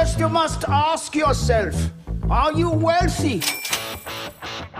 First, 0.00 0.18
you 0.18 0.30
must 0.30 0.64
ask 0.66 1.14
yourself: 1.14 1.76
Are 2.30 2.58
you 2.58 2.70
wealthy? 2.70 3.40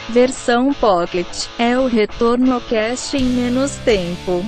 Versão 0.09 0.73
Pocket 0.73 1.27
é 1.59 1.79
o 1.79 1.87
retorno 1.87 2.59
cash 2.63 3.13
em 3.13 3.25
menos 3.25 3.77
tempo. 3.85 4.43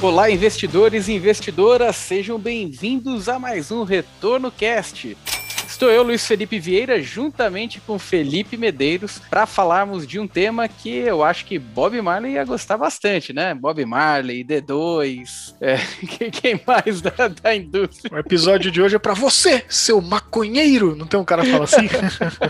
Olá, 0.00 0.30
investidores 0.30 1.08
e 1.08 1.12
investidoras, 1.12 1.96
sejam 1.96 2.38
bem-vindos 2.38 3.28
a 3.28 3.38
mais 3.38 3.70
um 3.70 3.84
Retorno 3.84 4.50
Cast. 4.50 5.14
Estou 5.74 5.90
eu, 5.90 6.04
Luiz 6.04 6.24
Felipe 6.24 6.56
Vieira, 6.60 7.02
juntamente 7.02 7.80
com 7.80 7.98
Felipe 7.98 8.56
Medeiros, 8.56 9.18
para 9.28 9.44
falarmos 9.44 10.06
de 10.06 10.20
um 10.20 10.28
tema 10.28 10.68
que 10.68 10.88
eu 10.88 11.24
acho 11.24 11.44
que 11.44 11.58
Bob 11.58 12.00
Marley 12.00 12.34
ia 12.34 12.44
gostar 12.44 12.78
bastante, 12.78 13.32
né? 13.32 13.52
Bob 13.54 13.84
Marley, 13.84 14.44
D2, 14.44 15.52
é, 15.60 15.76
quem 16.30 16.60
mais 16.64 17.02
da, 17.02 17.26
da, 17.26 17.56
indústria. 17.56 18.14
O 18.14 18.20
episódio 18.20 18.70
de 18.70 18.80
hoje 18.80 18.94
é 18.94 19.00
para 19.00 19.14
você, 19.14 19.64
seu 19.68 20.00
maconheiro. 20.00 20.94
Não 20.94 21.08
tem 21.08 21.18
um 21.18 21.24
cara 21.24 21.42
que 21.42 21.50
fala 21.50 21.64
assim? 21.64 21.88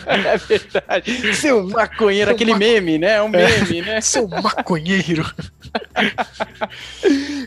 é 0.06 0.36
verdade. 0.36 1.34
Seu 1.34 1.66
maconheiro, 1.66 2.28
seu 2.28 2.34
aquele 2.34 2.52
maco... 2.52 2.62
meme, 2.62 2.98
né? 2.98 3.12
É 3.14 3.22
um 3.22 3.28
meme, 3.30 3.78
é. 3.78 3.82
né? 3.82 4.00
Seu 4.04 4.28
maconheiro. 4.28 5.24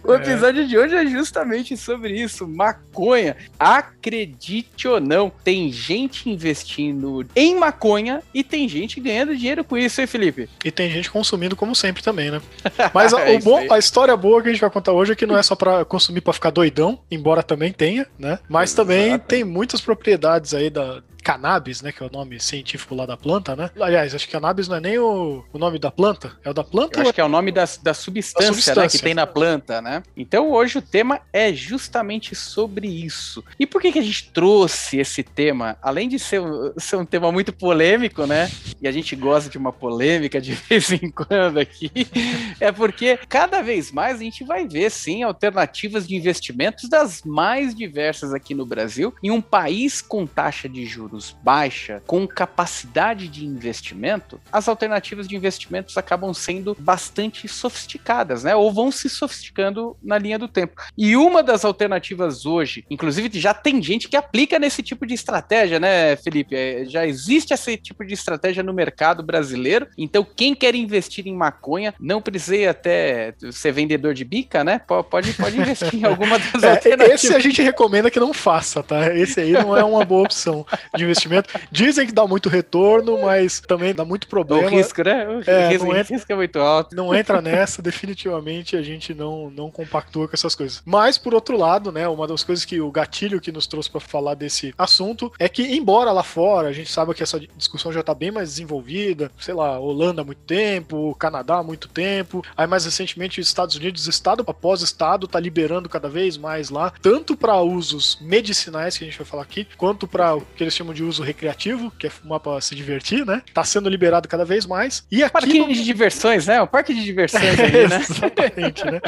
o 0.03 0.13
episódio 0.15 0.63
é. 0.63 0.65
de 0.65 0.75
hoje 0.75 0.95
é 0.95 1.05
justamente 1.05 1.77
sobre 1.77 2.19
isso, 2.19 2.47
maconha. 2.47 3.37
Acredite 3.59 4.87
ou 4.87 4.99
não, 4.99 5.29
tem 5.29 5.66
gente 5.71 6.29
investindo 6.29 7.25
em 7.35 7.55
maconha 7.55 8.21
e 8.33 8.43
tem 8.43 8.67
gente 8.67 8.99
ganhando 8.99 9.35
dinheiro 9.35 9.63
com 9.63 9.77
isso, 9.77 10.01
hein, 10.01 10.07
Felipe? 10.07 10.49
E 10.63 10.71
tem 10.71 10.89
gente 10.89 11.09
consumindo 11.09 11.55
como 11.55 11.75
sempre 11.75 12.03
também, 12.03 12.31
né? 12.31 12.41
Mas 12.93 13.13
a, 13.13 13.21
é 13.21 13.39
bom, 13.39 13.65
a 13.71 13.77
história 13.77 14.15
boa 14.15 14.41
que 14.41 14.49
a 14.49 14.51
gente 14.51 14.61
vai 14.61 14.69
contar 14.69 14.91
hoje 14.91 15.13
é 15.13 15.15
que 15.15 15.25
não 15.25 15.37
é 15.37 15.43
só 15.43 15.55
para 15.55 15.85
consumir 15.85 16.21
para 16.21 16.33
ficar 16.33 16.49
doidão, 16.49 16.99
embora 17.09 17.43
também 17.43 17.71
tenha, 17.71 18.05
né? 18.17 18.39
Mas 18.49 18.71
Exato. 18.71 18.87
também 18.87 19.19
tem 19.19 19.43
muitas 19.43 19.81
propriedades 19.81 20.53
aí 20.53 20.69
da, 20.69 21.01
cannabis, 21.27 21.81
né? 21.81 21.91
Que 21.91 22.01
é 22.01 22.05
o 22.05 22.09
nome 22.09 22.39
científico 22.39 22.95
lá 22.95 23.05
da 23.05 23.17
planta, 23.17 23.53
né? 23.53 23.69
Aliás, 23.77 24.15
acho 24.15 24.25
que 24.25 24.31
cannabis 24.31 24.69
não 24.69 24.77
é 24.77 24.79
nem 24.79 24.97
o, 24.97 25.43
o 25.51 25.59
nome 25.59 25.77
da 25.77 25.91
planta, 25.91 26.31
é 26.41 26.49
o 26.49 26.53
da 26.53 26.63
planta? 26.63 26.99
Eu 26.99 27.01
acho 27.01 27.09
é... 27.09 27.13
que 27.13 27.19
é 27.19 27.23
o 27.25 27.27
nome 27.27 27.51
da, 27.51 27.65
da, 27.83 27.93
substância, 27.93 28.47
da 28.47 28.53
substância, 28.53 28.81
né? 28.81 28.87
Que 28.87 28.99
tem 28.99 29.13
na 29.13 29.27
planta, 29.27 29.81
né? 29.81 30.03
Então 30.15 30.49
hoje 30.49 30.77
o 30.77 30.81
tema 30.81 31.19
é 31.33 31.51
justamente 31.51 32.33
sobre 32.33 32.87
isso. 32.87 33.43
E 33.59 33.67
por 33.67 33.81
que, 33.81 33.91
que 33.91 33.99
a 33.99 34.03
gente 34.03 34.31
trouxe 34.31 34.99
esse 34.99 35.21
tema? 35.21 35.77
Além 35.81 36.07
de 36.07 36.17
ser, 36.17 36.41
ser 36.77 36.95
um 36.95 37.05
tema 37.05 37.29
muito 37.29 37.51
polêmico, 37.51 38.25
né? 38.25 38.49
E 38.81 38.87
a 38.87 38.91
gente 38.91 39.13
gosta 39.13 39.49
de 39.49 39.57
uma 39.57 39.73
polêmica 39.73 40.39
de 40.39 40.53
vez 40.69 40.93
em 40.93 41.11
quando 41.11 41.59
aqui, 41.59 41.91
é 42.61 42.71
porque 42.71 43.19
cada 43.27 43.61
vez 43.61 43.91
mais 43.91 44.21
a 44.21 44.23
gente 44.23 44.45
vai 44.45 44.65
ver, 44.65 44.89
sim, 44.89 45.23
alternativas 45.23 46.07
de 46.07 46.15
investimentos 46.15 46.87
das 46.87 47.21
mais 47.23 47.75
diversas 47.75 48.33
aqui 48.33 48.55
no 48.55 48.65
Brasil, 48.65 49.13
em 49.21 49.29
um 49.29 49.41
país 49.41 50.01
com 50.01 50.25
taxa 50.25 50.69
de 50.69 50.85
juros 50.85 51.16
juros 51.17 51.35
baixa, 51.43 52.01
com 52.05 52.27
capacidade 52.27 53.27
de 53.27 53.45
investimento, 53.45 54.39
as 54.51 54.67
alternativas 54.67 55.27
de 55.27 55.35
investimentos 55.35 55.97
acabam 55.97 56.33
sendo 56.33 56.75
bastante 56.79 57.47
sofisticadas, 57.47 58.43
né? 58.43 58.55
Ou 58.55 58.71
vão 58.71 58.91
se 58.91 59.09
sofisticando 59.09 59.97
na 60.03 60.17
linha 60.17 60.37
do 60.37 60.47
tempo. 60.47 60.81
E 60.97 61.15
uma 61.15 61.41
das 61.41 61.65
alternativas 61.65 62.45
hoje, 62.45 62.85
inclusive 62.89 63.29
já 63.39 63.53
tem 63.53 63.81
gente 63.81 64.07
que 64.07 64.15
aplica 64.15 64.59
nesse 64.59 64.83
tipo 64.83 65.05
de 65.05 65.13
estratégia, 65.13 65.79
né, 65.79 66.15
Felipe? 66.17 66.55
É, 66.55 66.85
já 66.85 67.05
existe 67.05 67.53
esse 67.53 67.77
tipo 67.77 68.05
de 68.05 68.13
estratégia 68.13 68.61
no 68.61 68.73
mercado 68.73 69.23
brasileiro. 69.23 69.87
Então, 69.97 70.25
quem 70.35 70.53
quer 70.53 70.75
investir 70.75 71.27
em 71.27 71.35
maconha, 71.35 71.93
não 71.99 72.21
precisa 72.21 72.69
até 72.69 73.33
ser 73.51 73.71
vendedor 73.71 74.13
de 74.13 74.23
bica, 74.23 74.63
né? 74.63 74.79
Pode, 74.79 75.33
pode 75.33 75.57
investir 75.57 75.95
em 75.95 76.03
alguma 76.05 76.37
das 76.37 76.63
é, 76.63 76.71
alternativas. 76.71 77.23
Esse 77.23 77.33
a 77.33 77.39
gente 77.39 77.61
recomenda 77.61 78.11
que 78.11 78.19
não 78.19 78.33
faça, 78.33 78.83
tá? 78.83 79.15
Esse 79.15 79.39
aí 79.39 79.51
não 79.51 79.75
é 79.75 79.83
uma 79.83 80.05
boa 80.05 80.23
opção 80.23 80.65
de 80.95 81.05
investimento. 81.07 81.49
Dizem 81.71 82.05
que 82.05 82.13
dá 82.13 82.25
muito 82.27 82.49
retorno, 82.49 83.21
mas 83.21 83.59
também 83.59 83.93
dá 83.93 84.05
muito 84.05 84.27
problema. 84.27 84.67
O 84.67 84.69
risco, 84.69 85.03
né? 85.03 85.27
O 85.27 85.49
é, 85.49 85.69
risco, 85.69 85.95
entra, 85.95 86.15
risco 86.15 86.31
é 86.31 86.35
muito 86.35 86.59
alto. 86.59 86.95
Não 86.95 87.13
entra 87.13 87.41
nessa, 87.41 87.81
definitivamente 87.81 88.75
a 88.75 88.81
gente 88.81 89.13
não, 89.13 89.49
não 89.49 89.71
compactua 89.71 90.27
com 90.27 90.33
essas 90.33 90.55
coisas. 90.55 90.81
Mas, 90.85 91.17
por 91.17 91.33
outro 91.33 91.57
lado, 91.57 91.91
né, 91.91 92.07
uma 92.07 92.27
das 92.27 92.43
coisas 92.43 92.65
que 92.65 92.79
o 92.79 92.91
gatilho 92.91 93.41
que 93.41 93.51
nos 93.51 93.67
trouxe 93.67 93.89
para 93.89 94.01
falar 94.01 94.33
desse 94.33 94.73
assunto 94.77 95.31
é 95.39 95.47
que, 95.49 95.63
embora 95.63 96.11
lá 96.11 96.23
fora 96.23 96.69
a 96.69 96.73
gente 96.73 96.91
saiba 96.91 97.13
que 97.13 97.23
essa 97.23 97.39
discussão 97.55 97.91
já 97.91 98.01
está 98.01 98.13
bem 98.13 98.31
mais 98.31 98.49
desenvolvida, 98.49 99.31
sei 99.39 99.53
lá, 99.53 99.79
Holanda 99.79 100.21
há 100.21 100.25
muito 100.25 100.41
tempo, 100.41 101.15
Canadá 101.15 101.57
há 101.57 101.63
muito 101.63 101.87
tempo, 101.87 102.43
aí 102.55 102.67
mais 102.67 102.85
recentemente 102.85 103.39
os 103.39 103.47
Estados 103.47 103.75
Unidos, 103.75 104.07
estado 104.07 104.43
após 104.47 104.81
estado, 104.81 105.25
está 105.25 105.39
liberando 105.39 105.89
cada 105.89 106.09
vez 106.09 106.37
mais 106.37 106.69
lá, 106.69 106.91
tanto 107.01 107.35
para 107.35 107.59
usos 107.61 108.17
medicinais, 108.21 108.97
que 108.97 109.03
a 109.03 109.07
gente 109.07 109.17
vai 109.17 109.27
falar 109.27 109.43
aqui, 109.43 109.67
quanto 109.77 110.07
para 110.07 110.35
o 110.35 110.41
que 110.41 110.63
eles 110.63 110.73
chamam 110.73 110.93
de 110.97 111.03
uso 111.03 111.21
recreativo, 111.21 111.91
que 111.91 112.07
é 112.07 112.09
fumar 112.09 112.39
para 112.39 112.59
se 112.59 112.75
divertir, 112.75 113.25
né? 113.25 113.43
Tá 113.53 113.63
sendo 113.63 113.87
liberado 113.87 114.27
cada 114.27 114.43
vez 114.43 114.65
mais. 114.65 115.05
E 115.11 115.23
aqui 115.23 115.33
parque 115.33 115.59
no... 115.59 115.67
de 115.67 115.83
diversões, 115.83 116.47
né? 116.47 116.59
O 116.61 116.67
parque 116.67 116.93
de 116.93 117.03
diversões 117.03 117.57
ali, 117.59 117.87
né? 117.87 118.01
Exatamente, 118.01 118.85
né? 118.85 118.99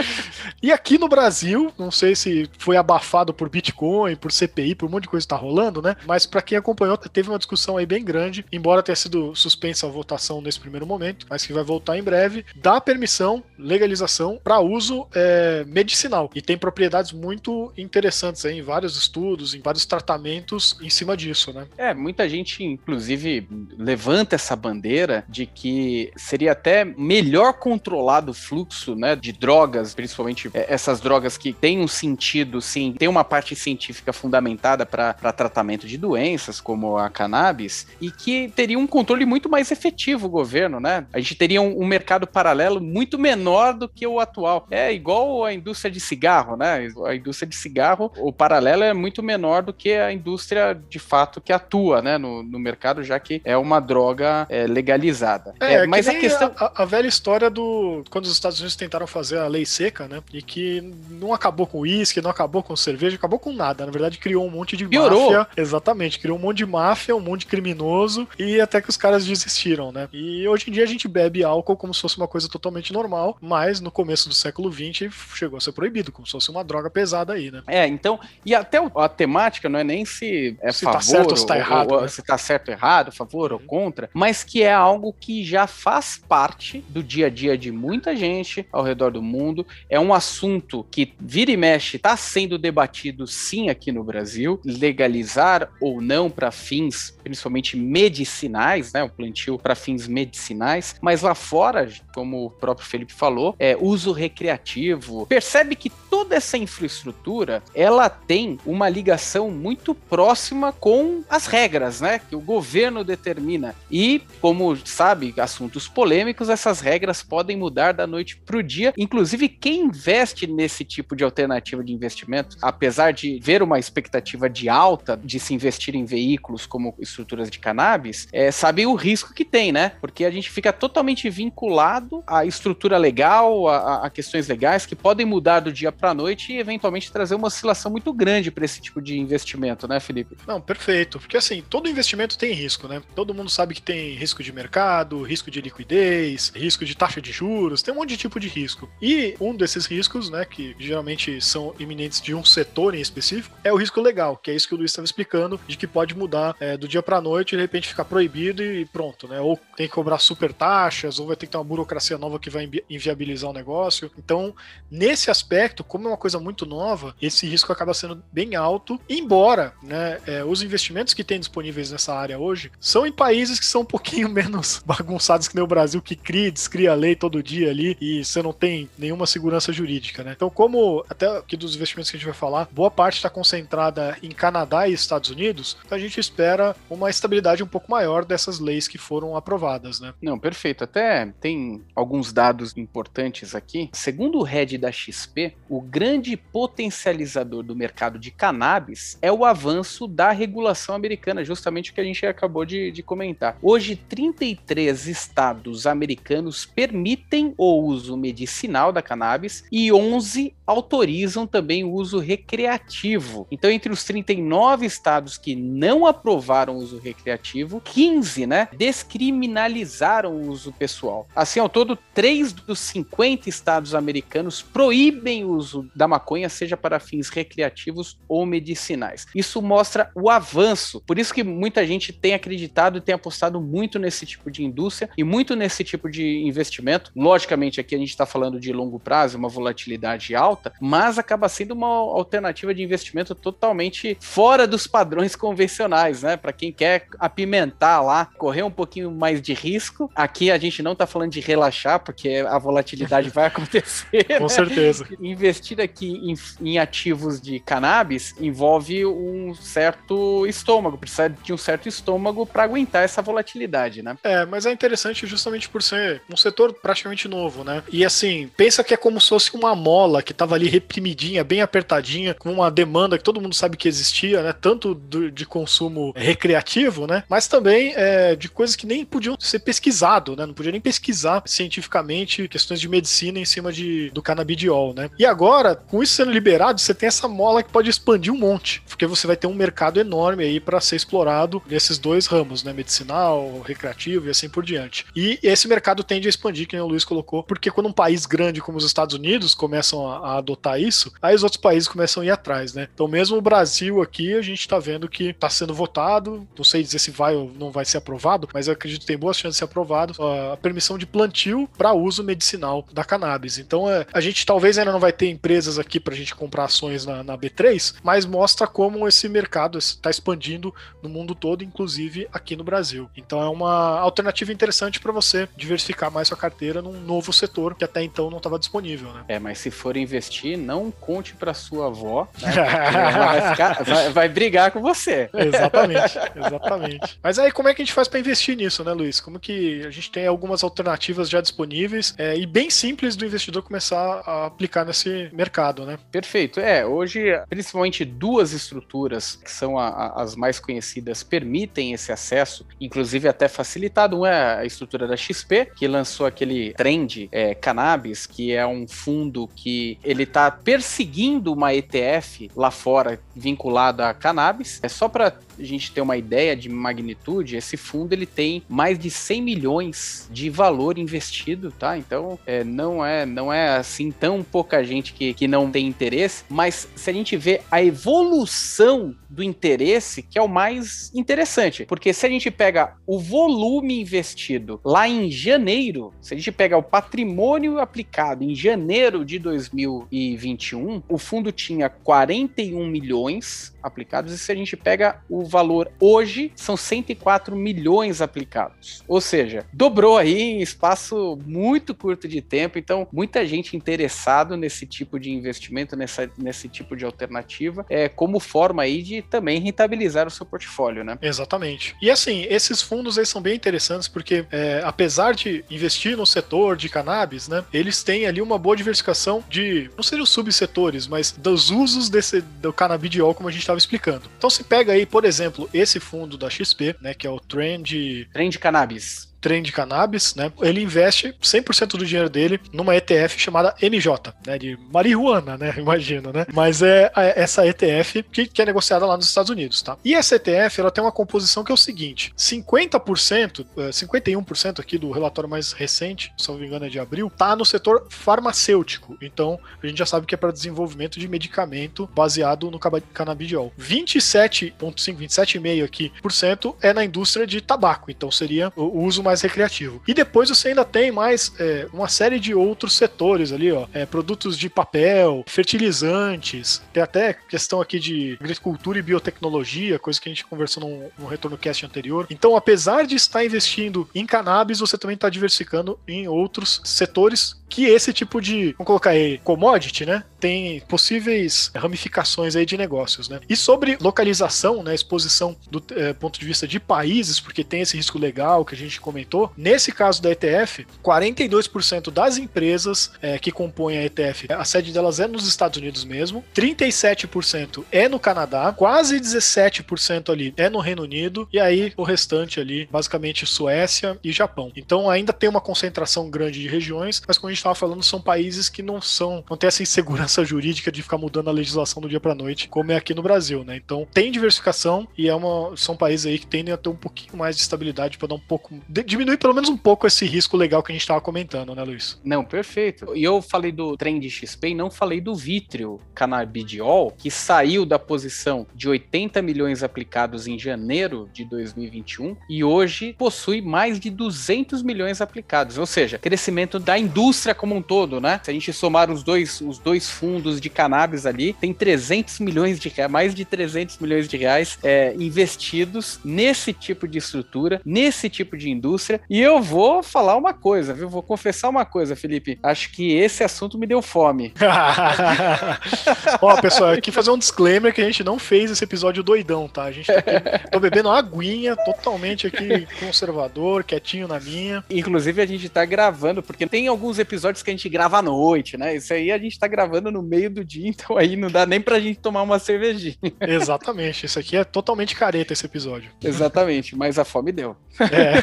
E 0.62 0.72
aqui 0.72 0.98
no 0.98 1.10
Brasil, 1.10 1.74
não 1.78 1.90
sei 1.90 2.16
se 2.16 2.48
foi 2.60 2.78
abafado 2.78 3.34
por 3.34 3.50
Bitcoin, 3.50 4.16
por 4.16 4.32
CPI, 4.32 4.76
por 4.76 4.88
um 4.88 4.92
monte 4.92 5.04
de 5.04 5.10
coisa 5.10 5.26
que 5.26 5.30
tá 5.30 5.36
rolando, 5.36 5.82
né? 5.82 5.96
Mas 6.06 6.26
para 6.26 6.42
quem 6.42 6.58
acompanhou, 6.58 6.96
teve 6.98 7.30
uma 7.30 7.40
discussão 7.40 7.78
aí 7.78 7.86
bem 7.86 8.04
grande, 8.04 8.46
embora 8.52 8.84
tenha 8.84 8.96
sido 8.96 9.36
suspensa 9.36 9.88
a 9.88 9.90
votação 9.90 10.42
nesse 10.42 10.60
primeiro 10.60 10.86
momento, 10.86 11.26
mas 11.28 11.46
que 11.46 11.54
vai 11.54 11.64
voltar 11.64 11.98
em 11.98 12.04
breve, 12.04 12.46
dá 12.56 12.80
permissão, 12.80 13.44
legalização 13.58 14.40
para 14.44 14.60
uso 14.60 15.08
é, 15.14 15.66
medicinal. 15.68 16.30
E 16.36 16.42
tem 16.42 16.58
propriedades 16.58 17.12
muito 17.12 17.74
interessantes 17.76 18.46
aí, 18.46 18.60
em 18.60 18.62
vários 18.62 18.96
estudos, 18.96 19.56
em 19.56 19.62
vários 19.62 19.86
tratamentos 19.86 20.78
em 20.82 20.90
cima 20.90 21.16
disso, 21.16 21.52
né? 21.54 21.66
É, 21.78 21.94
muita 21.94 22.28
gente, 22.28 22.62
inclusive, 22.62 23.48
levanta 23.78 24.36
essa 24.36 24.54
bandeira 24.54 25.24
de 25.30 25.46
que 25.46 26.12
seria 26.18 26.52
até 26.52 26.84
melhor 26.84 27.54
controlado 27.54 28.32
o 28.32 28.34
fluxo 28.34 28.96
né, 28.96 29.16
de 29.16 29.32
drogas, 29.32 29.94
principalmente 29.94 30.52
é, 30.54 30.66
essas 30.74 31.00
drogas 31.00 31.38
que 31.38 31.54
têm 31.54 31.80
um 31.80 31.88
sentido, 31.88 32.62
sim, 32.62 32.94
tem 32.98 33.08
uma 33.08 33.24
parte 33.24 33.56
científica 33.56 34.12
fundamentada 34.12 34.86
para 34.86 35.14
tratamento 35.32 35.88
de 35.88 35.98
doenças, 35.98 36.60
como 36.60 36.98
a 36.98 37.10
cannabis, 37.10 37.88
e 38.02 38.12
que 38.12 38.52
teria 38.56 38.78
um 38.78 38.86
controle 38.86 39.26
muito 39.26 39.50
mais 39.50 39.72
efetivo 39.72 40.28
o 40.28 40.30
governo, 40.30 40.82
né? 40.82 41.06
A 41.14 41.20
gente 41.20 41.36
teria 41.36 41.62
um, 41.62 41.82
um 41.82 41.88
mercado 41.88 42.28
paralelo 42.28 42.82
muito 42.82 43.18
menor 43.18 43.74
do 43.74 43.88
que 43.88 44.06
o 44.06 44.20
atual. 44.20 44.68
É 44.70 44.92
igual 44.92 45.46
a 45.46 45.54
indústria 45.54 45.90
de 45.90 46.02
cigarro, 46.02 46.58
né? 46.58 46.90
A 47.06 47.16
indústria 47.16 47.48
de 47.48 47.56
cigarro, 47.56 48.12
o 48.18 48.34
paralelo 48.34 48.84
é 48.84 48.94
muito 48.94 49.24
menor 49.24 49.64
do 49.64 49.74
que 49.74 49.94
a 49.94 50.12
indústria 50.12 50.74
de 50.90 51.00
fato 51.00 51.40
que 51.40 51.54
atua 51.54 51.59
atua 51.60 52.02
né, 52.02 52.18
no, 52.18 52.42
no 52.42 52.58
mercado, 52.58 53.04
já 53.04 53.20
que 53.20 53.42
é 53.44 53.56
uma 53.56 53.80
droga 53.80 54.48
é, 54.50 54.66
legalizada. 54.66 55.54
É, 55.60 55.76
é 55.76 55.88
mas 55.88 56.08
a 56.08 56.16
questão. 56.16 56.52
A, 56.58 56.84
a, 56.84 56.86
velha 56.86 57.08
história 57.08 57.50
do. 57.50 58.04
Quando 58.10 58.26
os 58.26 58.32
Estados 58.32 58.60
Unidos 58.60 58.76
tentaram 58.76 59.06
fazer 59.06 59.38
a 59.38 59.48
lei 59.48 59.66
seca, 59.66 60.08
né? 60.08 60.22
E 60.34 60.42
que 60.42 60.82
não 61.10 61.34
acabou 61.34 61.68
com 61.68 61.80
uísque, 61.80 62.22
não 62.22 62.32
acabou 62.32 62.64
com 62.64 62.76
cerveja, 62.76 63.16
acabou 63.16 63.40
com 63.40 63.54
nada. 63.54 63.86
Na 63.86 63.92
verdade, 63.92 64.18
criou 64.18 64.46
um 64.46 64.50
monte 64.50 64.76
de 64.76 64.88
Piorou. 64.88 65.32
máfia. 65.32 65.48
Exatamente, 65.56 66.20
criou 66.20 66.38
um 66.38 66.42
monte 66.42 66.58
de 66.58 66.66
máfia, 66.66 67.16
um 67.16 67.20
monte 67.20 67.42
de 67.42 67.48
criminoso, 67.48 68.28
e 68.38 68.60
até 68.60 68.82
que 68.82 68.90
os 68.90 68.98
caras 68.98 69.26
desistiram, 69.26 69.92
né? 69.92 70.08
E 70.14 70.48
hoje 70.48 70.70
em 70.70 70.74
dia 70.74 70.84
a 70.84 70.88
gente 70.88 71.08
bebe 71.08 71.44
álcool 71.44 71.76
como 71.76 71.94
se 71.94 72.02
fosse 72.02 72.18
uma 72.18 72.28
coisa 72.28 72.48
totalmente 72.48 72.94
normal, 72.94 73.38
mas 73.42 73.80
no 73.80 73.92
começo 73.92 74.30
do 74.30 74.36
século 74.36 74.72
XX 74.72 75.14
chegou 75.36 75.58
a 75.58 75.62
ser 75.62 75.72
proibido, 75.72 76.12
como 76.12 76.26
se 76.26 76.32
fosse 76.32 76.50
uma 76.50 76.64
droga 76.64 76.90
pesada 76.90 77.34
aí, 77.34 77.52
né? 77.52 77.62
É, 77.68 77.86
então, 77.88 78.20
e 78.46 78.56
até 78.56 78.80
a 78.96 79.10
temática 79.10 79.68
não 79.70 79.80
é 79.80 79.84
nem 79.84 80.06
se 80.06 80.58
é 80.62 80.72
se 80.72 80.86
favor 80.86 80.98
tá 80.98 81.02
certo 81.02 81.32
ou 81.32 81.38
se 81.38 81.46
tá 81.54 81.58
errado, 81.58 81.92
ou, 81.92 82.02
né? 82.02 82.08
se 82.08 82.22
tá 82.22 82.38
certo 82.38 82.70
ou 82.70 82.74
errado, 82.74 83.10
a 83.10 83.12
favor 83.12 83.52
ou 83.54 83.60
uhum. 83.60 83.66
contra, 83.66 84.10
mas 84.14 84.44
que 84.44 84.64
é 84.64 84.74
algo 84.74 85.14
que 85.14 85.44
já 85.44 85.68
faz 85.68 86.22
parte 86.28 86.84
do 86.90 87.04
dia 87.04 87.28
a 87.28 87.30
dia 87.30 87.58
de 87.58 87.72
muita 87.72 88.16
gente 88.16 88.66
ao 88.72 88.84
redor 88.84 89.12
do 89.12 89.22
mundo. 89.22 89.66
É 89.90 90.00
um 90.00 90.14
assunto 90.14 90.86
que 90.92 91.14
vira 91.20 91.52
e 91.52 91.58
mexe 91.58 91.98
está 91.98 92.16
sendo 92.16 92.58
debatido 92.58 93.28
sim 93.28 93.70
aqui 93.70 93.92
no 93.92 94.04
Brasil, 94.04 94.60
legalizar 94.64 95.70
ou 95.82 96.02
não 96.02 96.30
para 96.30 96.52
fins, 96.52 97.18
principalmente 97.24 97.78
medicinais, 97.78 98.94
né, 98.94 99.04
o 99.04 99.10
plantio 99.10 99.58
para 99.58 99.76
fins 99.76 100.08
medicinais, 100.08 100.96
mas 101.02 101.22
lá 101.22 101.36
fora, 101.36 101.90
como 102.14 102.46
o 102.46 102.50
próprio 102.50 102.88
Felipe 102.88 103.14
falou, 103.14 103.56
é 103.60 103.78
uso 103.80 104.12
recreativo. 104.12 105.26
Percebe 105.28 105.76
que 105.76 105.90
toda 105.90 106.36
essa 106.36 106.58
infraestrutura, 106.58 107.64
ela 107.74 108.10
tem 108.10 108.58
uma 108.66 108.90
ligação 108.90 109.50
muito 109.50 109.94
próxima 109.94 110.72
com 110.72 111.24
a 111.30 111.39
as 111.40 111.46
regras, 111.46 112.02
né, 112.02 112.20
que 112.20 112.36
o 112.36 112.42
governo 112.42 113.02
determina. 113.02 113.74
E, 113.90 114.22
como 114.42 114.76
sabe, 114.86 115.34
assuntos 115.38 115.88
polêmicos, 115.88 116.50
essas 116.50 116.82
regras 116.82 117.24
podem 117.24 117.56
mudar 117.56 117.94
da 117.94 118.06
noite 118.06 118.36
para 118.36 118.58
o 118.58 118.64
dia. 118.64 118.94
Inclusive, 118.98 119.48
quem 119.48 119.86
investe 119.86 120.46
nesse 120.46 120.84
tipo 120.84 121.16
de 121.16 121.24
alternativa 121.24 121.82
de 121.82 121.94
investimento, 121.94 122.58
apesar 122.62 123.14
de 123.14 123.40
ver 123.42 123.64
uma 123.64 123.80
expectativa 123.80 124.50
de 124.50 124.68
alta 124.68 125.18
de 125.24 125.40
se 125.40 125.54
investir 125.54 125.96
em 125.96 126.04
veículos 126.04 126.66
como 126.66 126.94
estruturas 127.00 127.50
de 127.50 127.58
cannabis, 127.58 128.28
é, 128.34 128.52
sabe 128.52 128.86
o 128.86 128.94
risco 128.94 129.34
que 129.34 129.46
tem, 129.46 129.72
né? 129.72 129.94
Porque 130.02 130.26
a 130.26 130.32
gente 130.32 130.52
fica 130.52 130.74
totalmente 130.74 131.30
vinculado 131.30 132.22
à 132.28 132.46
estrutura 132.46 132.98
legal, 132.98 133.70
a, 133.70 134.06
a 134.06 134.10
questões 134.10 134.48
legais 134.50 134.86
que 134.86 134.96
podem 134.96 135.26
mudar 135.26 135.62
do 135.62 135.72
dia 135.72 135.92
para 135.92 136.10
a 136.10 136.14
noite 136.14 136.52
e 136.52 136.58
eventualmente 136.58 137.12
trazer 137.12 137.36
uma 137.36 137.48
oscilação 137.48 137.90
muito 137.90 138.12
grande 138.12 138.52
para 138.52 138.66
esse 138.66 138.82
tipo 138.82 139.02
de 139.02 139.18
investimento, 139.18 139.88
né, 139.88 140.02
Felipe? 140.02 140.36
Não, 140.46 140.60
perfeito. 140.60 141.18
Porque 141.30 141.38
assim, 141.38 141.62
todo 141.62 141.88
investimento 141.88 142.36
tem 142.40 142.54
risco, 142.54 142.88
né? 142.88 143.04
Todo 143.14 143.36
mundo 143.36 143.52
sabe 143.52 143.76
que 143.76 143.82
tem 143.84 144.16
risco 144.16 144.42
de 144.42 144.52
mercado, 144.52 145.22
risco 145.22 145.52
de 145.52 145.62
liquidez, 145.62 146.52
risco 146.56 146.84
de 146.84 146.98
taxa 146.98 147.22
de 147.22 147.32
juros, 147.32 147.84
tem 147.84 147.94
um 147.94 147.98
monte 147.98 148.10
de 148.10 148.18
tipo 148.18 148.40
de 148.40 148.48
risco. 148.48 148.90
E 149.00 149.36
um 149.40 149.56
desses 149.56 149.86
riscos, 149.86 150.32
né, 150.32 150.44
que 150.44 150.76
geralmente 150.80 151.40
são 151.40 151.76
iminentes 151.78 152.20
de 152.20 152.34
um 152.34 152.44
setor 152.44 152.96
em 152.96 153.00
específico, 153.00 153.56
é 153.64 153.72
o 153.72 153.76
risco 153.76 154.02
legal, 154.02 154.38
que 154.38 154.50
é 154.50 154.56
isso 154.56 154.68
que 154.68 154.74
o 154.74 154.78
Luiz 154.78 154.90
estava 154.90 155.06
explicando, 155.06 155.60
de 155.68 155.78
que 155.78 155.86
pode 155.86 156.16
mudar 156.16 156.56
é, 156.60 156.76
do 156.76 156.88
dia 156.88 157.04
para 157.04 157.22
noite 157.22 157.54
e 157.54 157.58
de 157.58 157.62
repente 157.62 157.88
ficar 157.88 158.06
proibido 158.06 158.64
e 158.64 158.84
pronto, 158.86 159.28
né? 159.28 159.40
Ou 159.40 159.56
tem 159.78 159.88
que 159.88 159.94
cobrar 159.94 160.18
super 160.18 160.52
taxas, 160.52 161.20
ou 161.20 161.28
vai 161.28 161.36
ter 161.36 161.46
que 161.46 161.52
ter 161.52 161.60
uma 161.60 161.64
burocracia 161.64 162.18
nova 162.18 162.40
que 162.40 162.50
vai 162.50 162.68
inviabilizar 162.90 163.52
o 163.52 163.54
negócio. 163.54 164.10
Então, 164.18 164.56
nesse 164.90 165.30
aspecto, 165.30 165.84
como 165.84 166.08
é 166.08 166.12
uma 166.12 166.18
coisa 166.18 166.40
muito 166.40 166.66
nova, 166.66 167.16
esse 167.22 167.46
risco 167.46 167.72
acaba 167.72 167.94
sendo 167.94 168.24
bem 168.34 168.56
alto, 168.56 169.00
embora 169.08 169.76
né, 169.84 170.20
é, 170.26 170.44
os 170.44 170.64
investimentos 170.64 171.19
que 171.20 171.24
tem 171.26 171.38
disponíveis 171.38 171.92
nessa 171.92 172.14
área 172.14 172.40
hoje 172.40 172.72
são 172.80 173.06
em 173.06 173.12
países 173.12 173.60
que 173.60 173.66
são 173.66 173.82
um 173.82 173.86
pouquinho 173.86 174.30
menos 174.32 174.82
bagunçados 174.86 175.50
que 175.50 175.56
nem 175.56 175.64
o 175.64 175.68
Brasil, 175.68 176.02
que 176.02 176.16
cria 176.16 176.48
e 176.48 176.52
descria 176.52 176.94
lei 176.94 177.14
todo 177.14 177.44
dia 177.44 177.70
ali 177.70 177.98
e 178.00 178.24
você 178.24 178.42
não 178.42 178.54
tem 178.54 178.90
nenhuma 178.98 179.28
segurança 179.28 179.74
jurídica, 179.74 180.24
né? 180.24 180.32
Então, 180.34 180.50
como 180.50 181.04
até 181.10 181.28
aqui 181.40 181.58
dos 181.58 181.76
investimentos 181.76 182.10
que 182.10 182.16
a 182.16 182.20
gente 182.20 182.28
vai 182.28 182.36
falar, 182.36 182.70
boa 182.72 182.90
parte 182.90 183.16
está 183.16 183.30
concentrada 183.30 184.18
em 184.24 184.30
Canadá 184.30 184.88
e 184.88 184.94
Estados 184.94 185.30
Unidos, 185.30 185.76
então 185.86 185.98
a 185.98 186.00
gente 186.00 186.20
espera 186.22 186.74
uma 186.90 187.10
estabilidade 187.10 187.62
um 187.62 187.68
pouco 187.68 187.92
maior 187.92 188.24
dessas 188.24 188.60
leis 188.60 188.88
que 188.88 188.98
foram 188.98 189.36
aprovadas, 189.36 190.00
né? 190.00 190.14
Não, 190.22 190.40
perfeito. 190.40 190.86
Até 190.86 191.34
tem 191.42 191.84
alguns 191.94 192.32
dados 192.32 192.78
importantes 192.78 193.54
aqui. 193.54 193.90
Segundo 193.92 194.40
o 194.40 194.44
head 194.44 194.78
da 194.78 194.92
XP, 194.92 195.54
o 195.68 195.82
grande 195.82 196.38
potencializador 196.38 197.62
do 197.62 197.76
mercado 197.76 198.18
de 198.18 198.32
cannabis 198.32 199.18
é 199.22 199.30
o 199.30 199.44
avanço 199.44 200.08
da 200.08 200.32
regulação 200.32 200.96
americana, 201.10 201.44
justamente 201.44 201.90
o 201.90 201.94
que 201.94 202.02
a 202.02 202.04
gente 202.04 202.24
acabou 202.26 202.64
de, 202.64 202.92
de 202.92 203.02
comentar. 203.02 203.58
Hoje, 203.62 203.96
33 203.96 205.08
estados 205.08 205.88
americanos 205.88 206.66
permitem 206.66 207.54
o 207.58 207.82
uso 207.82 208.16
medicinal 208.16 208.92
da 208.92 209.02
cannabis 209.02 209.64
e 209.72 209.92
11 209.92 210.54
autorizam 210.70 211.48
também 211.48 211.84
o 211.84 211.92
uso 211.92 212.20
recreativo. 212.20 213.48
Então, 213.50 213.72
entre 213.72 213.92
os 213.92 214.04
39 214.04 214.86
estados 214.86 215.36
que 215.36 215.56
não 215.56 216.06
aprovaram 216.06 216.76
o 216.76 216.78
uso 216.78 217.00
recreativo, 217.00 217.82
15, 217.82 218.46
né, 218.46 218.68
descriminalizaram 218.78 220.32
o 220.32 220.50
uso 220.50 220.72
pessoal. 220.72 221.28
Assim, 221.36 221.60
ao 221.60 221.68
todo, 221.68 221.98
três 222.14 222.54
dos 222.54 222.80
50 222.80 223.50
estados 223.50 223.96
americanos 223.96 224.62
proíbem 224.62 225.44
o 225.44 225.50
uso 225.50 225.90
da 225.96 226.08
maconha, 226.08 226.48
seja 226.50 226.78
para 226.78 227.00
fins 227.00 227.30
recreativos 227.30 228.20
ou 228.28 228.46
medicinais. 228.46 229.26
Isso 229.34 229.62
mostra 229.64 230.12
o 230.14 230.30
avanço. 230.30 230.99
Por 231.06 231.20
isso 231.20 231.34
que 231.34 231.44
muita 231.44 231.86
gente 231.86 232.12
tem 232.12 232.34
acreditado 232.34 232.98
e 232.98 233.02
tem 233.02 233.16
apostado 233.16 233.60
muito 233.60 234.00
nesse 234.00 234.26
tipo 234.26 234.50
de 234.50 234.64
indústria 234.64 235.10
e 235.18 235.24
muito 235.24 235.56
nesse 235.56 235.84
tipo 235.84 236.10
de 236.10 236.44
investimento. 236.44 237.12
Logicamente, 237.16 237.80
aqui 237.80 237.96
a 237.96 237.98
gente 237.98 238.10
está 238.10 238.26
falando 238.26 238.60
de 238.60 238.72
longo 238.72 239.00
prazo, 239.00 239.38
uma 239.38 239.50
volatilidade 239.50 240.36
alta, 240.36 240.74
mas 240.80 241.18
acaba 241.18 241.50
sendo 241.50 241.72
uma 241.72 241.88
alternativa 241.88 242.74
de 242.74 242.84
investimento 242.84 243.36
totalmente 243.36 244.18
fora 244.20 244.68
dos 244.68 244.88
padrões 244.88 245.36
convencionais, 245.36 246.24
né? 246.24 246.38
Para 246.38 246.54
quem 246.54 246.72
quer 246.72 247.08
apimentar 247.20 248.02
lá, 248.02 248.26
correr 248.38 248.64
um 248.64 248.72
pouquinho 248.72 249.12
mais 249.12 249.42
de 249.42 249.54
risco. 249.54 250.12
Aqui 250.16 250.52
a 250.52 250.58
gente 250.58 250.82
não 250.82 250.94
está 250.94 251.06
falando 251.06 251.32
de 251.32 251.40
relaxar, 251.40 252.00
porque 252.00 252.44
a 252.48 252.58
volatilidade 252.58 253.30
vai 253.30 253.48
acontecer. 253.48 254.24
Com 254.38 254.44
né? 254.44 254.50
certeza. 254.50 255.08
Investir 255.22 255.80
aqui 255.80 256.12
em, 256.12 256.36
em 256.62 256.80
ativos 256.80 257.42
de 257.42 257.60
cannabis 257.60 258.34
envolve 258.40 259.06
um 259.06 259.54
certo 259.54 260.46
estômago, 260.48 260.89
precisa 260.98 261.30
de 261.30 261.54
um 261.54 261.58
certo 261.58 261.88
estômago 261.88 262.46
para 262.46 262.64
aguentar 262.64 263.04
essa 263.04 263.22
volatilidade, 263.22 264.02
né? 264.02 264.18
É, 264.24 264.46
mas 264.46 264.66
é 264.66 264.72
interessante 264.72 265.26
justamente 265.28 265.70
por 265.70 265.82
ser 265.82 266.22
um 266.32 266.38
setor 266.38 266.74
praticamente 266.74 267.28
novo, 267.28 267.64
né? 267.64 267.84
E 267.92 268.06
assim, 268.06 268.50
pensa 268.56 268.84
que 268.84 268.94
é 268.94 268.98
como 268.98 269.20
se 269.20 269.30
fosse 269.30 269.56
uma 269.56 269.76
mola 269.76 270.22
que 270.22 270.32
estava 270.32 270.56
ali 270.56 270.68
reprimidinha, 270.68 271.44
bem 271.44 271.62
apertadinha, 271.62 272.34
com 272.34 272.52
uma 272.52 272.72
demanda 272.72 273.18
que 273.18 273.24
todo 273.24 273.42
mundo 273.42 273.56
sabe 273.56 273.78
que 273.78 273.88
existia, 273.88 274.42
né? 274.42 274.54
Tanto 274.54 274.94
do, 274.94 275.32
de 275.32 275.46
consumo 275.46 276.14
recreativo, 276.16 277.08
né? 277.08 277.24
Mas 277.30 277.48
também 277.48 277.94
é, 277.96 278.36
de 278.36 278.50
coisas 278.50 278.76
que 278.76 278.86
nem 278.86 279.06
podiam 279.06 279.36
ser 279.40 279.60
pesquisado, 279.60 280.36
né? 280.36 280.46
Não 280.46 280.54
podia 280.54 280.72
nem 280.72 280.82
pesquisar 280.82 281.44
cientificamente 281.46 282.48
questões 282.48 282.80
de 282.80 282.90
medicina 282.90 283.40
em 283.40 283.46
cima 283.46 283.72
de, 283.72 284.10
do 284.12 284.22
canabidiol, 284.22 284.94
né? 284.94 285.10
E 285.18 285.26
agora, 285.26 285.76
com 285.76 286.02
isso 286.02 286.14
sendo 286.14 286.32
liberado, 286.32 286.80
você 286.80 286.94
tem 286.94 287.08
essa 287.08 287.28
mola 287.28 287.64
que 287.64 287.72
pode 287.72 287.90
expandir 287.90 288.34
um 288.34 288.38
monte, 288.38 288.82
porque 288.88 289.06
você 289.06 289.28
vai 289.28 289.36
ter 289.36 289.48
um 289.48 289.54
mercado 289.54 290.00
enorme 290.00 290.44
aí 290.44 290.60
para 290.70 290.80
ser 290.80 290.98
explorado 290.98 291.64
nesses 291.68 291.98
dois 291.98 292.28
ramos, 292.28 292.64
né? 292.64 292.72
Medicinal, 292.72 293.60
recreativo 293.66 294.28
e 294.28 294.30
assim 294.30 294.48
por 294.48 294.64
diante. 294.64 295.04
E 295.16 295.40
esse 295.42 295.68
mercado 295.68 296.04
tende 296.04 296.28
a 296.28 296.30
expandir, 296.30 296.68
que 296.68 296.78
o 296.78 296.86
Luiz 296.86 297.04
colocou, 297.04 297.42
porque 297.42 297.72
quando 297.72 297.88
um 297.88 297.92
país 297.92 298.28
grande 298.28 298.62
como 298.62 298.78
os 298.78 298.86
Estados 298.86 299.16
Unidos 299.16 299.56
começam 299.56 300.08
a, 300.08 300.18
a 300.18 300.38
adotar 300.38 300.80
isso, 300.80 301.12
aí 301.24 301.34
os 301.34 301.42
outros 301.42 301.60
países 301.60 301.88
começam 301.88 302.22
a 302.22 302.26
ir 302.28 302.30
atrás, 302.30 302.76
né? 302.76 302.88
Então, 302.94 303.08
mesmo 303.08 303.36
o 303.36 303.42
Brasil 303.42 304.00
aqui, 304.00 304.36
a 304.36 304.44
gente 304.44 304.68
tá 304.68 304.78
vendo 304.78 305.10
que 305.10 305.34
tá 305.34 305.50
sendo 305.50 305.74
votado, 305.74 306.48
não 306.56 306.64
sei 306.64 306.84
dizer 306.84 307.00
se 307.00 307.10
vai 307.10 307.36
ou 307.36 307.52
não 307.58 307.72
vai 307.72 307.84
ser 307.84 307.98
aprovado, 307.98 308.48
mas 308.54 308.68
eu 308.68 308.74
acredito 308.74 309.02
que 309.02 309.08
tem 309.08 309.18
boas 309.18 309.38
chances 309.38 309.56
de 309.56 309.58
ser 309.58 309.66
aprovado 309.66 310.14
a 310.24 310.56
permissão 310.58 311.00
de 311.00 311.08
plantio 311.08 311.68
para 311.76 311.94
uso 311.94 312.24
medicinal 312.24 312.86
da 312.94 313.04
cannabis. 313.04 313.58
Então, 313.58 313.90
é, 313.90 314.06
a 314.14 314.22
gente 314.22 314.46
talvez 314.46 314.78
ainda 314.78 314.92
não 314.92 315.00
vai 315.00 315.12
ter 315.12 315.30
empresas 315.30 315.80
aqui 315.80 316.00
para 316.00 316.14
a 316.14 316.18
gente 316.18 316.36
comprar 316.36 316.66
ações 316.66 317.08
na, 317.08 317.24
na 317.24 317.36
B3, 317.36 317.96
mas 318.04 318.24
mostra 318.24 318.68
como 318.68 319.08
esse 319.08 319.28
mercado 319.28 319.80
está 319.80 320.12
expandindo 320.12 320.59
no 321.02 321.10
mundo 321.10 321.34
todo, 321.34 321.64
inclusive 321.64 322.28
aqui 322.32 322.56
no 322.56 322.64
Brasil. 322.64 323.10
Então, 323.16 323.42
é 323.42 323.50
uma 323.50 324.00
alternativa 324.00 324.52
interessante 324.52 325.00
para 325.00 325.12
você 325.12 325.48
diversificar 325.56 326.12
mais 326.12 326.28
sua 326.28 326.38
carteira 326.38 326.82
num 326.82 327.00
novo 327.00 327.32
setor 327.32 327.76
que 327.76 327.84
até 327.84 328.04
então 328.04 328.30
não 328.30 328.38
estava 328.38 328.60
disponível, 328.60 329.12
né? 329.14 329.24
É, 329.28 329.40
mas 329.40 329.60
se 329.60 329.72
for 329.72 329.96
investir, 329.98 330.58
não 330.58 330.92
conte 330.92 331.34
para 331.36 331.54
sua 331.54 331.88
avó, 331.88 332.28
né? 332.42 332.52
ela 332.56 333.12
vai, 333.12 333.52
ficar, 333.52 333.84
vai, 333.84 334.10
vai, 334.10 334.30
brigar 334.30 334.72
com 334.72 334.82
você. 334.82 335.30
Exatamente, 335.34 336.18
exatamente. 336.36 337.20
Mas 337.22 337.40
aí, 337.40 337.52
como 337.52 337.70
é 337.70 337.74
que 337.74 337.82
a 337.82 337.86
gente 337.86 337.94
faz 337.94 338.08
para 338.08 338.20
investir 338.20 338.56
nisso, 338.56 338.84
né, 338.84 338.94
Luiz? 338.94 339.20
Como 339.20 339.40
que 339.40 339.84
a 339.86 339.90
gente 339.90 340.12
tem 340.12 340.28
algumas 340.28 340.64
alternativas 340.64 341.30
já 341.30 341.42
disponíveis 341.42 342.14
é, 342.18 342.38
e 342.38 342.46
bem 342.46 342.70
simples 342.70 343.16
do 343.16 343.26
investidor 343.26 343.64
começar 343.64 344.22
a 344.26 344.46
aplicar 344.46 344.86
nesse 344.86 345.30
mercado, 345.34 345.86
né? 345.86 345.98
Perfeito. 346.12 346.60
É, 346.60 346.86
hoje, 346.86 347.20
principalmente 347.50 348.04
duas 348.04 348.54
estruturas 348.54 349.36
que 349.36 349.52
são 349.52 349.78
a, 349.78 349.88
a, 349.88 350.22
as 350.24 350.36
mais 350.36 350.49
conhecidas 350.58 351.22
permitem 351.22 351.92
esse 351.92 352.14
acesso, 352.14 352.66
inclusive 352.80 353.28
até 353.28 353.50
facilitado. 353.50 354.18
Uma 354.18 354.30
é 354.30 354.60
a 354.60 354.66
estrutura 354.66 355.06
da 355.06 355.18
XP, 355.18 355.72
que 355.76 355.86
lançou 355.88 356.26
aquele 356.26 356.74
trend 356.74 357.28
é, 357.32 357.54
cannabis, 357.54 358.26
que 358.26 358.54
é 358.54 358.66
um 358.66 358.88
fundo 358.88 359.50
que 359.54 360.00
ele 360.02 360.24
está 360.24 360.50
perseguindo 360.50 361.52
uma 361.52 361.74
ETF 361.74 362.50
lá 362.56 362.72
fora 362.72 363.20
vinculada 363.36 364.08
a 364.08 364.14
cannabis. 364.14 364.80
É 364.82 364.88
só 364.88 365.10
para 365.10 365.38
a 365.60 365.64
gente 365.64 365.92
ter 365.92 366.02
uma 366.02 366.16
ideia 366.16 366.56
de 366.56 366.70
magnitude, 366.70 367.58
esse 367.58 367.76
fundo 367.76 368.14
ele 368.14 368.26
tem 368.26 368.64
mais 368.70 368.98
de 368.98 369.10
100 369.10 369.42
milhões 369.42 370.28
de 370.32 370.50
valor 370.50 370.98
investido, 370.98 371.72
tá? 371.72 371.98
Então 371.98 372.40
é, 372.46 372.64
não 372.64 373.06
é 373.06 373.26
não 373.26 373.52
é 373.52 373.76
assim 373.76 374.12
tão 374.12 374.42
pouca 374.42 374.84
gente 374.84 375.14
que, 375.14 375.34
que 375.34 375.48
não 375.48 375.70
tem 375.70 375.86
interesse, 375.86 376.44
mas 376.50 376.88
se 376.96 377.10
a 377.10 377.14
gente 377.14 377.36
vê 377.36 377.62
a 377.70 377.84
evolução 377.84 379.16
do 379.30 379.44
interesse, 379.44 380.24
que 380.24 380.39
é 380.40 380.42
o 380.42 380.48
mais 380.48 381.12
interessante, 381.14 381.86
porque 381.86 382.14
se 382.14 382.26
a 382.26 382.30
gente 382.30 382.50
pega 382.50 382.96
o 383.06 383.20
volume 383.20 384.02
investido 384.02 384.80
lá 384.84 385.08
em 385.08 385.30
janeiro, 385.30 386.14
se 386.22 386.34
a 386.34 386.38
gente 386.38 386.52
pega 386.52 386.78
o 386.78 386.84
patrimônio 386.84 387.80
aplicado 387.80 388.44
em 388.44 388.56
janeiro 388.56 389.24
de 389.24 389.38
2021, 389.38 391.04
o 391.08 391.18
fundo 391.18 391.52
tinha 391.52 391.90
41 391.90 392.88
milhões 392.88 393.76
aplicados, 393.82 394.34
e 394.34 394.38
se 394.38 394.52
a 394.52 394.56
gente 394.56 394.76
pega 394.76 395.22
o 395.30 395.46
valor 395.46 395.92
hoje 396.00 396.52
são 396.56 396.76
104 396.76 397.56
milhões 397.56 398.22
aplicados. 398.22 399.04
Ou 399.08 399.22
seja, 399.22 399.66
dobrou 399.74 400.18
aí 400.18 400.40
em 400.42 400.62
espaço 400.62 401.38
muito 401.46 401.94
curto 401.94 402.28
de 402.28 402.42
tempo. 402.42 402.78
Então, 402.78 403.08
muita 403.12 403.46
gente 403.46 403.76
interessado 403.76 404.56
nesse 404.56 404.86
tipo 404.86 405.20
de 405.20 405.32
investimento, 405.32 405.96
nessa, 405.96 406.30
nesse 406.38 406.68
tipo 406.68 406.96
de 406.96 407.06
alternativa, 407.06 407.86
é, 407.90 408.08
como 408.08 408.40
forma 408.40 408.84
aí 408.84 409.02
de 409.02 409.22
também 409.22 409.60
rentabilizar 409.60 410.29
o 410.30 410.32
seu 410.32 410.46
portfólio, 410.46 411.04
né? 411.04 411.18
Exatamente. 411.22 411.96
E 412.02 412.10
assim, 412.10 412.46
esses 412.50 412.82
fundos 412.82 413.18
aí 413.18 413.26
são 413.26 413.42
bem 413.42 413.56
interessantes 413.56 414.08
porque, 414.08 414.46
é, 414.52 414.82
apesar 414.84 415.34
de 415.34 415.64
investir 415.70 416.16
no 416.16 416.26
setor 416.26 416.76
de 416.76 416.90
cannabis, 416.90 417.48
né, 417.48 417.64
eles 417.74 418.04
têm 418.04 418.26
ali 418.26 418.42
uma 418.42 418.58
boa 418.58 418.76
diversificação 418.76 419.44
de, 419.50 419.90
não 419.96 420.04
seriam 420.04 420.26
subsetores, 420.26 421.08
mas 421.08 421.32
dos 421.32 421.70
usos 421.70 422.10
desse, 422.10 422.42
do 422.42 422.74
canabidiol, 422.74 423.34
como 423.34 423.50
a 423.50 423.52
gente 423.52 423.62
estava 423.62 423.78
explicando. 423.78 424.30
Então, 424.38 424.50
se 424.50 424.64
pega 424.64 424.94
aí, 424.94 425.06
por 425.06 425.26
exemplo, 425.26 425.70
esse 425.74 426.00
fundo 426.00 426.38
da 426.38 426.50
XP, 426.50 426.96
né, 427.02 427.14
que 427.14 427.28
é 427.28 427.30
o 427.30 427.40
Trend... 427.40 428.28
Trend 428.32 428.58
Cannabis 428.58 429.29
trem 429.42 429.62
de 429.62 429.72
cannabis, 429.72 430.36
né? 430.36 430.52
Ele 430.62 430.82
investe 430.82 431.34
100% 431.42 431.98
do 431.98 432.06
dinheiro 432.06 432.30
dele 432.30 432.60
numa 432.74 432.96
ETF 432.96 433.40
chamada 433.40 433.76
MJ, 433.82 434.34
né? 434.46 434.58
De 434.58 434.78
marihuana, 434.92 435.58
né? 435.58 435.74
Imagina, 435.78 436.32
né? 436.32 436.46
Mas 436.54 436.82
é, 436.82 437.12
é 437.16 437.42
essa 437.42 437.66
ETF 437.66 438.24
que, 438.24 438.48
que, 438.48 438.62
é 438.62 438.66
negociada 438.66 439.06
lá 439.06 439.16
nos 439.16 439.28
Estados 439.28 439.50
Unidos, 439.50 439.82
tá? 439.82 439.98
E 440.04 440.14
essa 440.14 440.36
ETF, 440.36 440.82
ela 440.82 440.92
tem 440.92 441.04
uma 441.04 441.12
composição 441.12 441.64
que 441.64 441.72
é 441.72 441.74
o 441.74 441.78
seguinte: 441.78 442.34
50%, 442.38 443.66
51% 443.92 444.80
é, 444.80 444.82
aqui 444.82 444.98
do 444.98 445.12
relatório 445.12 445.50
mais 445.50 445.72
recente, 445.72 446.34
se 446.38 446.50
não 446.50 446.58
me 446.58 446.68
engano 446.68 446.86
é 446.86 446.90
de 446.90 447.00
abril, 447.00 447.32
tá 447.36 447.56
no 447.56 447.66
setor 447.66 448.08
farmacêutico. 448.10 449.18
Então, 449.22 449.60
a 449.82 449.88
gente 449.88 449.98
já 449.98 450.06
sabe 450.06 450.26
que 450.26 450.36
é 450.36 450.38
para 450.38 450.52
desenvolvimento 450.52 451.20
de 451.20 451.28
medicamento 451.28 452.10
baseado 452.14 452.70
no 452.70 452.80
canabidiol. 452.80 453.72
27,5, 453.80 454.74
27,5 454.78 455.84
aqui 455.84 456.12
por 456.22 456.32
cento 456.32 456.76
é 456.82 456.94
na 456.94 457.04
indústria 457.04 457.46
de 457.46 457.62
tabaco. 457.62 458.12
Então, 458.12 458.32
seria 458.32 458.72
o 458.76 459.04
uso 459.04 459.24
mais 459.30 459.42
recreativo. 459.42 460.02
E 460.08 460.14
depois 460.14 460.50
você 460.50 460.70
ainda 460.70 460.84
tem 460.84 461.12
mais 461.12 461.54
é, 461.60 461.88
uma 461.94 462.08
série 462.08 462.40
de 462.40 462.54
outros 462.54 462.94
setores 462.94 463.52
ali, 463.52 463.72
ó. 463.72 463.88
É, 463.94 464.06
produtos 464.06 464.58
de 464.58 464.70
papel, 464.70 465.44
fertilizantes, 465.48 466.82
tem 466.92 467.02
até 467.02 467.34
questão 467.34 467.82
aqui 467.82 468.00
de 468.00 468.38
agricultura 468.40 469.00
e 469.00 469.02
biotecnologia, 469.02 470.00
coisa 470.00 470.20
que 470.20 470.30
a 470.30 470.32
gente 470.32 470.46
conversou 470.46 470.84
no, 470.84 471.12
no 471.18 471.28
retorno 471.28 471.58
cast 471.58 471.86
anterior. 471.86 472.28
Então, 472.30 472.56
apesar 472.56 473.06
de 473.06 473.16
estar 473.16 473.44
investindo 473.44 474.10
em 474.14 474.26
cannabis, 474.26 474.80
você 474.80 474.98
também 474.98 475.16
está 475.16 475.30
diversificando 475.30 476.00
em 476.08 476.28
outros 476.28 476.82
setores 476.84 477.59
que 477.70 477.86
esse 477.86 478.12
tipo 478.12 478.42
de, 478.42 478.74
vamos 478.74 478.88
colocar 478.88 479.12
aí, 479.12 479.40
commodity, 479.44 480.06
né, 480.06 480.24
tem 480.40 480.80
possíveis 480.82 481.72
ramificações 481.76 482.56
aí 482.56 482.66
de 482.66 482.78
negócios, 482.78 483.30
né. 483.30 483.40
E 483.48 483.56
sobre 483.56 483.98
localização, 484.02 484.82
né, 484.84 484.96
exposição 484.96 485.56
do 485.70 485.84
é, 485.96 486.14
ponto 486.14 486.40
de 486.40 486.46
vista 486.46 486.68
de 486.68 486.80
países, 486.80 487.40
porque 487.40 487.64
tem 487.64 487.82
esse 487.82 487.96
risco 487.96 488.18
legal 488.18 488.66
que 488.66 488.76
a 488.76 488.78
gente 488.78 489.00
comentou, 489.00 489.52
nesse 489.56 489.92
caso 489.92 490.22
da 490.22 490.32
ETF, 490.32 490.88
42% 491.04 492.12
das 492.12 492.38
empresas 492.38 493.12
é, 493.22 493.38
que 493.38 493.52
compõem 493.52 493.98
a 493.98 494.06
ETF, 494.06 494.48
a 494.50 494.66
sede 494.66 494.92
delas 494.92 495.20
é 495.20 495.28
nos 495.28 495.48
Estados 495.48 495.78
Unidos 495.78 496.04
mesmo, 496.04 496.44
37% 496.56 497.84
é 497.92 498.10
no 498.10 498.20
Canadá, 498.20 498.74
quase 498.76 499.20
17% 499.20 500.32
ali 500.32 500.54
é 500.58 500.70
no 500.70 500.80
Reino 500.80 501.04
Unido, 501.04 501.48
e 501.52 501.60
aí 501.60 501.94
o 501.96 502.04
restante 502.04 502.60
ali, 502.60 502.88
basicamente 502.92 503.46
Suécia 503.46 504.18
e 504.24 504.32
Japão. 504.32 504.72
Então 504.76 505.10
ainda 505.10 505.34
tem 505.34 505.50
uma 505.50 505.62
concentração 505.62 506.30
grande 506.30 506.62
de 506.62 506.68
regiões, 506.68 507.22
mas 507.28 507.38
como 507.38 507.50
a 507.50 507.54
gente 507.54 507.59
estava 507.60 507.76
falando, 507.76 508.04
são 508.04 508.22
países 508.22 508.70
que 508.70 508.82
não 508.82 509.02
são, 509.02 509.44
não 509.50 509.58
tem 509.58 509.68
essa 509.68 509.84
insegurança 509.84 510.44
jurídica 510.46 510.92
de 510.92 511.02
ficar 511.02 511.18
mudando 511.18 511.50
a 511.50 511.52
legislação 511.52 512.02
do 512.02 512.10
dia 512.10 512.20
para 512.20 512.36
noite, 512.36 512.68
como 512.68 512.92
é 512.92 512.96
aqui 512.96 513.14
no 513.14 513.22
Brasil, 513.22 513.64
né? 513.64 513.76
Então 513.76 514.08
tem 514.14 514.32
diversificação 514.32 515.08
e 515.18 515.28
é 515.28 515.36
uma, 515.36 515.76
são 515.76 515.96
países 515.96 516.26
aí 516.26 516.40
que 516.40 516.48
tendem 516.48 516.74
a 516.74 516.78
ter 516.78 516.90
um 516.90 516.96
pouquinho 516.96 517.38
mais 517.38 517.56
de 517.56 517.62
estabilidade 517.62 518.18
para 518.18 518.28
dar 518.28 518.36
um 518.36 518.40
pouco, 518.40 518.74
diminuir 518.90 519.38
pelo 519.38 519.54
menos 519.54 519.70
um 519.70 519.78
pouco 519.78 520.08
esse 520.08 520.26
risco 520.26 520.58
legal 520.58 520.82
que 520.84 520.92
a 520.92 520.94
gente 520.96 521.02
estava 521.02 521.22
comentando, 521.22 521.76
né, 521.76 521.84
Luiz? 521.84 522.20
Não, 522.24 522.44
perfeito. 522.44 523.16
E 523.16 523.24
eu 523.24 523.42
falei 523.42 523.72
do 523.72 523.96
trem 523.98 524.20
de 524.20 524.30
XP 524.30 524.70
e 524.70 524.76
não 524.76 524.90
falei 524.90 525.22
do 525.22 525.36
vítreo 525.36 526.00
cannabidiol, 526.14 527.12
que 527.18 527.30
saiu 527.30 527.86
da 527.86 528.00
posição 528.00 528.66
de 528.74 528.88
80 528.88 529.42
milhões 529.42 529.84
aplicados 529.84 530.48
em 530.48 530.58
janeiro 530.58 531.30
de 531.34 531.46
2021 531.46 532.36
e 532.50 532.64
hoje 532.64 533.14
possui 533.18 533.62
mais 533.62 534.00
de 534.00 534.10
200 534.10 534.82
milhões 534.84 535.22
aplicados, 535.22 535.78
ou 535.78 535.86
seja, 535.86 536.18
crescimento 536.18 536.80
da 536.80 536.98
indústria 536.98 537.49
indústria 537.50 537.56
como 537.56 537.76
um 537.76 537.82
todo, 537.82 538.22
né? 538.22 538.40
Se 538.44 538.52
a 538.52 538.54
gente 538.54 538.72
somar 538.72 539.10
os 539.12 539.24
dois, 539.24 539.62
os 539.62 539.80
dois 539.80 540.10
fundos 540.10 540.62
de 540.62 540.70
cannabis 540.70 541.26
ali, 541.26 541.54
tem 541.54 541.74
300 541.74 542.40
milhões 542.40 542.80
de 542.80 542.90
reais, 542.90 543.12
mais 543.12 543.36
de 543.36 543.46
300 543.46 543.98
milhões 543.98 544.28
de 544.28 544.38
reais 544.38 544.78
é, 544.84 545.14
investidos 545.18 546.20
nesse 546.24 546.74
tipo 546.74 547.08
de 547.08 547.18
estrutura, 547.18 547.82
nesse 547.86 548.30
tipo 548.30 548.58
de 548.58 548.70
indústria. 548.70 549.22
E 549.30 549.42
eu 549.42 549.62
vou 549.62 550.04
falar 550.04 550.36
uma 550.36 550.54
coisa, 550.54 550.94
viu? 550.94 551.10
Vou 551.10 551.24
confessar 551.24 551.70
uma 551.70 551.86
coisa, 551.86 552.16
Felipe. 552.16 552.60
Acho 552.62 552.92
que 552.92 553.14
esse 553.14 553.44
assunto 553.44 553.78
me 553.78 553.88
deu 553.88 554.02
fome. 554.02 554.54
Ó, 556.42 556.62
pessoal, 556.62 556.92
aqui 556.92 557.12
fazer 557.12 557.32
um 557.32 557.38
disclaimer 557.38 557.94
que 557.94 558.02
a 558.02 558.06
gente 558.06 558.24
não 558.24 558.38
fez 558.38 558.72
esse 558.72 558.84
episódio 558.84 559.24
doidão, 559.24 559.68
tá? 559.68 559.84
A 559.84 559.92
gente 559.92 560.08
tá 560.08 560.20
aqui, 560.20 560.70
tô 560.72 560.80
bebendo 560.80 561.10
aguinha, 561.10 561.76
totalmente 561.76 562.48
aqui 562.48 562.88
conservador, 563.00 563.84
quietinho 563.84 564.28
na 564.28 564.40
minha. 564.40 564.84
Inclusive, 564.90 565.42
a 565.42 565.46
gente 565.46 565.70
tá 565.70 565.86
gravando, 565.86 566.44
porque 566.44 566.68
tem 566.68 566.88
alguns 566.88 567.20
episódios 567.20 567.39
episódios 567.40 567.64
que 567.64 567.70
a 567.70 567.74
gente 567.74 567.88
grava 567.90 568.18
à 568.18 568.22
noite, 568.22 568.78
né? 568.78 568.96
Isso 568.96 569.14
aí 569.14 569.32
a 569.32 569.38
gente 569.38 569.58
tá 569.58 569.68
gravando 569.68 570.12
no 570.12 570.22
meio 570.22 570.50
do 570.50 570.64
dia, 570.64 570.88
então 570.90 571.18
aí 571.18 571.36
não 571.36 571.50
dá 571.50 571.66
nem 571.66 571.82
pra 571.82 572.00
gente 572.00 572.20
tomar 572.20 572.42
uma 572.44 572.60
cervejinha. 572.60 573.16
Exatamente, 573.42 574.26
isso 574.26 574.38
aqui 574.38 574.58
é 574.58 574.64
totalmente 574.64 575.16
careta 575.16 575.54
esse 575.54 575.66
episódio. 575.66 576.12
Exatamente, 576.24 576.96
mas 576.96 577.18
a 577.18 577.26
fome 577.26 577.52
deu. 577.52 577.76
É. 578.00 578.40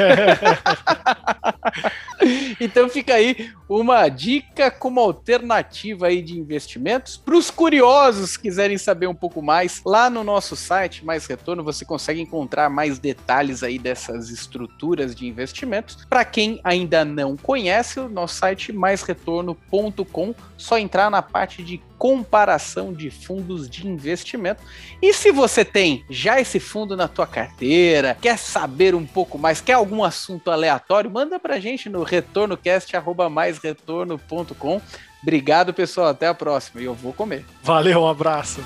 então 2.61 2.89
fica 2.89 3.15
aí 3.15 3.51
uma 3.69 4.09
dica 4.09 4.71
como 4.71 5.01
alternativa 5.01 6.07
aí 6.07 6.23
de 6.23 6.39
investimentos 6.39 7.17
para 7.17 7.37
os 7.37 7.51
curiosos 7.51 8.37
que 8.37 8.45
quiserem 8.45 8.79
saber 8.79 9.09
um 9.09 9.15
pouco 9.15 9.43
mais. 9.43 9.83
Lá 9.85 10.09
no 10.09 10.23
nosso 10.23 10.55
site 10.55 11.05
Mais 11.05 11.27
Retorno 11.27 11.65
você 11.65 11.85
consegue 11.85 12.21
encontrar 12.21 12.71
mais 12.71 12.99
detalhes 12.99 13.63
aí 13.63 13.79
dessas 13.79 14.31
estruturas 14.31 15.15
de 15.15 15.27
investimentos. 15.27 16.05
Para 16.09 16.25
quem 16.25 16.61
ainda 16.63 17.05
não 17.05 17.37
conhece, 17.37 17.99
o 17.99 18.09
nosso 18.09 18.37
site 18.37 18.73
maisretorno.com, 18.73 20.35
só 20.57 20.79
entrar 20.79 21.11
na 21.11 21.23
parte 21.23 21.63
de 21.63 21.83
comparação 21.99 22.93
de 22.93 23.11
fundos 23.11 23.69
de 23.69 23.87
investimento. 23.87 24.63
E 25.01 25.13
se 25.13 25.33
você 25.33 25.65
tem 25.65 26.05
já 26.09 26.41
esse 26.41 26.61
fundo 26.61 26.97
na 26.97 27.09
tua 27.09 27.27
carteira, 27.27 28.17
quer 28.21 28.39
saber 28.39 28.95
um 28.95 29.07
pouco 29.07 29.39
mais, 29.39 29.61
quer 29.61 29.75
algum 29.75 30.05
assunto 30.05 30.51
aleatório, 30.51 31.11
manda 31.11 31.39
pra 31.39 31.59
gente 31.59 31.89
no 31.89 32.03
retornocast@maisretorno.com. 32.17 34.81
Obrigado, 35.23 35.75
pessoal, 35.75 36.09
até 36.09 36.29
a 36.29 36.35
próxima 36.35 36.81
e 36.81 36.85
eu 36.85 36.95
vou 36.95 37.13
comer. 37.13 37.45
Valeu, 37.63 38.03
um 38.03 38.09
abraço. 38.09 38.61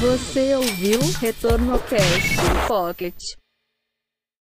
Você 0.00 0.54
ouviu 0.54 1.00
Retorno 1.20 1.78
Cast 1.78 2.36
Pocket. 2.68 3.14